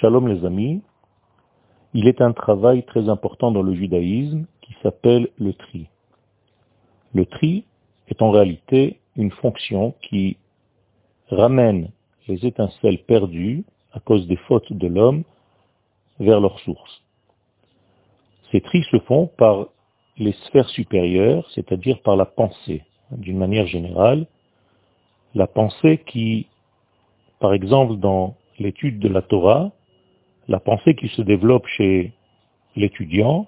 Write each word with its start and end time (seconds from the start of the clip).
Shalom 0.00 0.28
les 0.28 0.44
amis, 0.44 0.80
il 1.92 2.06
est 2.06 2.20
un 2.20 2.32
travail 2.32 2.84
très 2.84 3.08
important 3.08 3.50
dans 3.50 3.62
le 3.62 3.74
judaïsme 3.74 4.46
qui 4.60 4.72
s'appelle 4.80 5.28
le 5.38 5.52
tri. 5.52 5.88
Le 7.14 7.26
tri 7.26 7.64
est 8.06 8.22
en 8.22 8.30
réalité 8.30 9.00
une 9.16 9.32
fonction 9.32 9.96
qui 10.02 10.36
ramène 11.30 11.90
les 12.28 12.46
étincelles 12.46 13.02
perdues 13.06 13.64
à 13.92 13.98
cause 13.98 14.28
des 14.28 14.36
fautes 14.36 14.72
de 14.72 14.86
l'homme 14.86 15.24
vers 16.20 16.40
leur 16.40 16.60
source. 16.60 17.02
Ces 18.52 18.60
tris 18.60 18.84
se 18.92 19.00
font 19.00 19.26
par 19.26 19.66
les 20.16 20.32
sphères 20.46 20.68
supérieures, 20.68 21.50
c'est-à-dire 21.56 22.02
par 22.02 22.14
la 22.14 22.26
pensée. 22.26 22.84
D'une 23.10 23.38
manière 23.38 23.66
générale, 23.66 24.28
la 25.34 25.48
pensée 25.48 26.04
qui, 26.06 26.46
par 27.40 27.52
exemple 27.52 27.96
dans 27.96 28.36
l'étude 28.60 29.00
de 29.00 29.08
la 29.08 29.22
Torah, 29.22 29.72
la 30.48 30.60
pensée 30.60 30.94
qui 30.94 31.08
se 31.08 31.22
développe 31.22 31.66
chez 31.66 32.12
l'étudiant 32.74 33.46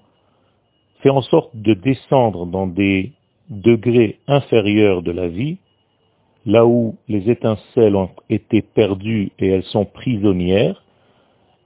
fait 1.01 1.09
en 1.09 1.21
sorte 1.21 1.55
de 1.55 1.73
descendre 1.73 2.45
dans 2.45 2.67
des 2.67 3.11
degrés 3.49 4.19
inférieurs 4.27 5.01
de 5.01 5.11
la 5.11 5.27
vie, 5.27 5.57
là 6.45 6.65
où 6.65 6.95
les 7.07 7.29
étincelles 7.29 7.95
ont 7.95 8.11
été 8.29 8.61
perdues 8.61 9.31
et 9.39 9.47
elles 9.47 9.63
sont 9.63 9.85
prisonnières, 9.85 10.83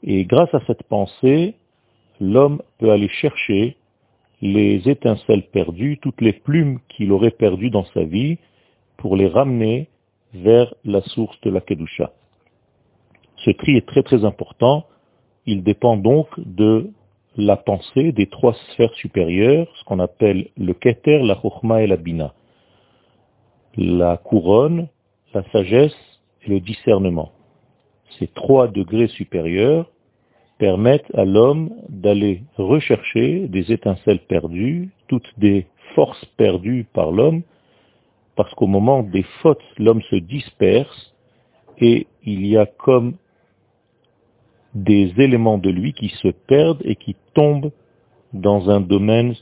et 0.03 0.25
grâce 0.25 0.53
à 0.53 0.61
cette 0.67 0.83
pensée, 0.83 1.55
l'homme 2.19 2.61
peut 2.79 2.91
aller 2.91 3.09
chercher 3.09 3.75
les 4.41 4.87
étincelles 4.89 5.47
perdues, 5.51 5.97
toutes 6.01 6.21
les 6.21 6.33
plumes 6.33 6.79
qu'il 6.89 7.11
aurait 7.11 7.31
perdues 7.31 7.69
dans 7.69 7.85
sa 7.85 8.03
vie, 8.03 8.37
pour 8.97 9.15
les 9.15 9.27
ramener 9.27 9.89
vers 10.33 10.73
la 10.83 11.01
source 11.01 11.39
de 11.41 11.49
la 11.49 11.61
Kedusha. 11.61 12.11
Ce 13.37 13.51
tri 13.51 13.75
est 13.77 13.85
très 13.85 14.03
très 14.03 14.23
important. 14.23 14.85
Il 15.45 15.63
dépend 15.63 15.97
donc 15.97 16.27
de 16.37 16.89
la 17.37 17.57
pensée 17.57 18.11
des 18.11 18.27
trois 18.27 18.53
sphères 18.53 18.93
supérieures, 18.95 19.67
ce 19.77 19.83
qu'on 19.83 19.99
appelle 19.99 20.47
le 20.57 20.73
Keter, 20.73 21.19
la 21.19 21.39
Chochma 21.41 21.83
et 21.83 21.87
la 21.87 21.97
Bina. 21.97 22.33
La 23.77 24.17
couronne, 24.17 24.87
la 25.33 25.43
sagesse 25.51 25.95
et 26.45 26.49
le 26.49 26.59
discernement. 26.59 27.31
Ces 28.17 28.27
trois 28.27 28.67
degrés 28.67 29.07
supérieurs 29.07 29.89
permettent 30.57 31.13
à 31.13 31.25
l'homme 31.25 31.71
d'aller 31.89 32.43
rechercher 32.57 33.47
des 33.49 33.71
étincelles 33.71 34.21
perdues, 34.21 34.89
toutes 35.07 35.29
des 35.37 35.67
forces 35.93 36.25
perdues 36.37 36.85
par 36.93 37.11
l'homme, 37.11 37.43
parce 38.35 38.53
qu'au 38.55 38.67
moment 38.67 39.03
des 39.03 39.23
fautes, 39.41 39.63
l'homme 39.77 40.01
se 40.09 40.15
disperse 40.15 41.13
et 41.79 42.07
il 42.23 42.45
y 42.45 42.57
a 42.57 42.65
comme 42.65 43.15
des 44.75 45.13
éléments 45.17 45.57
de 45.57 45.69
lui 45.69 45.93
qui 45.93 46.09
se 46.09 46.27
perdent 46.27 46.81
et 46.83 46.95
qui 46.95 47.15
tombent 47.33 47.71
dans 48.33 48.69
un 48.69 48.81
domaine 48.81 49.33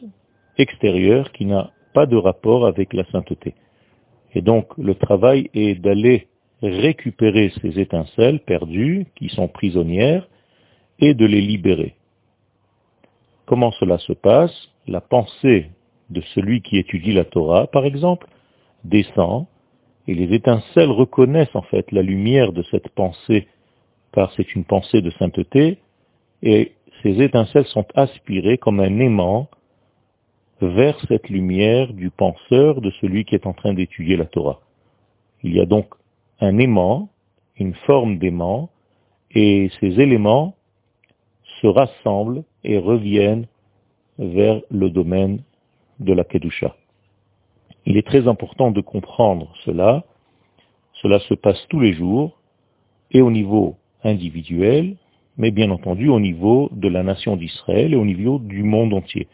extérieur 0.58 1.32
qui 1.32 1.46
n'a 1.46 1.72
pas 1.94 2.06
de 2.06 2.16
rapport 2.16 2.68
avec 2.68 2.94
la 2.94 3.04
sainteté. 3.06 3.56
Et 4.34 4.42
donc 4.42 4.68
le 4.78 4.96
travail 4.96 5.50
est 5.54 5.76
d'aller 5.82 6.28
récupérer 6.62 7.52
ces 7.62 7.80
étincelles 7.80 8.40
perdues 8.40 9.08
qui 9.16 9.30
sont 9.30 9.48
prisonnières 9.48 10.28
et 11.00 11.14
de 11.14 11.26
les 11.26 11.42
libérer. 11.42 11.96
Comment 13.46 13.72
cela 13.72 13.98
se 13.98 14.14
passe? 14.14 14.70
La 14.88 15.02
pensée 15.02 15.70
de 16.10 16.22
celui 16.34 16.62
qui 16.62 16.78
étudie 16.78 17.14
la 17.14 17.26
Torah, 17.26 17.68
par 17.68 17.86
exemple, 17.86 18.28
descend 18.84 19.48
et 20.08 20.14
les 20.14 20.34
étincelles 20.36 20.92
reconnaissent 20.92 21.56
en 21.56 21.62
fait 21.64 21.92
la 21.92 22.02
lumière 22.02 22.52
de 22.52 22.64
cette 22.64 22.90
pensée 22.90 23.48
car 24.14 24.32
c'est 24.36 24.56
une 24.56 24.64
pensée 24.64 25.02
de 25.02 25.10
sainteté, 25.12 25.80
et 26.42 26.74
ces 27.02 27.22
étincelles 27.22 27.66
sont 27.66 27.86
aspirées 27.96 28.58
comme 28.58 28.80
un 28.80 29.00
aimant 29.00 29.50
vers 30.62 30.98
cette 31.08 31.30
lumière 31.30 31.92
du 31.94 32.10
penseur, 32.10 32.80
de 32.80 32.92
celui 33.02 33.26
qui 33.26 33.36
est 33.36 33.48
en 33.48 33.54
train 33.54 33.74
d'étudier 33.74 34.16
la 34.16 34.26
Torah. 34.26 34.62
Il 35.42 35.54
y 35.54 35.60
a 35.60 35.66
donc 35.66 35.88
un 36.40 36.58
aimant, 36.60 37.10
une 37.58 37.74
forme 37.74 38.18
d'aimant, 38.20 38.70
et 39.32 39.70
ces 39.80 40.00
éléments 40.00 40.56
se 41.62 41.68
rassemblent 41.68 42.44
et 42.64 42.78
reviennent 42.78 43.48
vers 44.20 44.62
le 44.70 44.90
domaine 44.90 45.42
de 46.00 46.14
la 46.14 46.24
Kedusha. 46.24 46.76
Il 47.86 47.98
est 47.98 48.08
très 48.08 48.28
important 48.28 48.72
de 48.72 48.82
comprendre 48.82 49.52
cela. 49.66 50.04
Cela 51.02 51.20
se 51.20 51.34
passe 51.34 51.66
tous 51.70 51.80
les 51.80 51.94
jours, 51.94 52.40
et 53.12 53.22
au 53.22 53.32
niveau 53.32 53.76
individuel, 54.04 54.96
mais 55.38 55.52
bien 55.52 55.72
entendu 55.72 56.10
au 56.10 56.20
niveau 56.20 56.70
de 56.72 56.88
la 56.88 57.04
nation 57.04 57.36
d'Israël 57.36 57.94
et 57.94 57.98
au 57.98 58.06
niveau 58.06 58.40
du 58.40 58.64
monde 58.64 58.94
entier. 58.94 59.28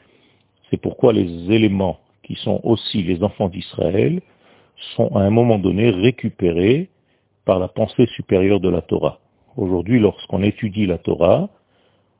C'est 0.69 0.77
pourquoi 0.77 1.13
les 1.13 1.51
éléments 1.51 1.99
qui 2.23 2.35
sont 2.35 2.61
aussi 2.63 3.03
les 3.03 3.23
enfants 3.23 3.49
d'Israël 3.49 4.21
sont 4.95 5.15
à 5.15 5.21
un 5.21 5.29
moment 5.29 5.59
donné 5.59 5.89
récupérés 5.89 6.89
par 7.45 7.59
la 7.59 7.67
pensée 7.67 8.05
supérieure 8.15 8.59
de 8.59 8.69
la 8.69 8.81
Torah. 8.81 9.19
Aujourd'hui, 9.57 9.99
lorsqu'on 9.99 10.43
étudie 10.43 10.85
la 10.85 10.97
Torah, 10.97 11.49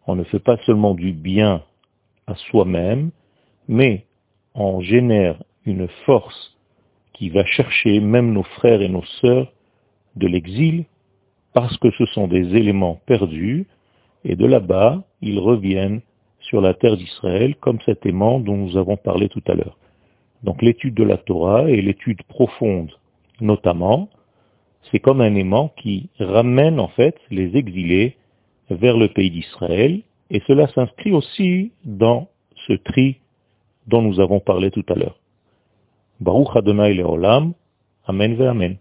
on 0.07 0.15
ne 0.15 0.23
fait 0.23 0.39
pas 0.39 0.57
seulement 0.65 0.95
du 0.95 1.13
bien 1.13 1.63
à 2.27 2.35
soi-même, 2.35 3.11
mais 3.67 4.05
on 4.55 4.81
génère 4.81 5.41
une 5.65 5.87
force 6.05 6.57
qui 7.13 7.29
va 7.29 7.45
chercher 7.45 7.99
même 7.99 8.33
nos 8.33 8.43
frères 8.43 8.81
et 8.81 8.89
nos 8.89 9.05
sœurs 9.21 9.51
de 10.15 10.27
l'exil 10.27 10.85
parce 11.53 11.77
que 11.77 11.91
ce 11.91 12.05
sont 12.07 12.27
des 12.27 12.55
éléments 12.55 12.99
perdus, 13.05 13.67
et 14.23 14.35
de 14.35 14.45
là-bas, 14.45 15.03
ils 15.21 15.39
reviennent 15.39 16.01
sur 16.41 16.61
la 16.61 16.73
terre 16.73 16.97
d'Israël, 16.97 17.55
comme 17.55 17.79
cet 17.85 18.05
aimant 18.05 18.39
dont 18.39 18.57
nous 18.57 18.77
avons 18.77 18.97
parlé 18.97 19.29
tout 19.29 19.43
à 19.47 19.53
l'heure. 19.53 19.77
Donc 20.43 20.61
l'étude 20.61 20.95
de 20.95 21.03
la 21.03 21.17
Torah 21.17 21.69
et 21.69 21.81
l'étude 21.81 22.23
profonde, 22.23 22.91
notamment, 23.41 24.09
c'est 24.91 24.99
comme 24.99 25.21
un 25.21 25.35
aimant 25.35 25.73
qui 25.77 26.09
ramène 26.19 26.79
en 26.79 26.87
fait 26.87 27.15
les 27.29 27.55
exilés 27.57 28.15
vers 28.69 28.97
le 28.97 29.09
pays 29.09 29.31
d'Israël, 29.31 30.01
et 30.29 30.41
cela 30.47 30.67
s'inscrit 30.69 31.11
aussi 31.11 31.71
dans 31.83 32.29
ce 32.67 32.73
tri 32.73 33.17
dont 33.87 34.01
nous 34.01 34.19
avons 34.19 34.39
parlé 34.39 34.71
tout 34.71 34.85
à 34.89 34.95
l'heure. 34.95 35.17
Baruch 36.19 36.55
Adonai 36.55 36.93
Leolam, 36.93 37.53
Amen 38.05 38.35
ve 38.35 38.43
Amen. 38.43 38.77